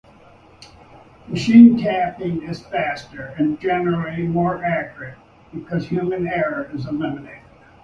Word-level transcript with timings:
Machine 1.27 1.77
tapping 1.77 2.41
is 2.41 2.65
faster, 2.65 3.35
and 3.37 3.61
generally 3.61 4.23
more 4.23 4.63
accurate 4.65 5.13
because 5.53 5.89
human 5.89 6.25
error 6.27 6.71
is 6.73 6.87
eliminated. 6.87 7.43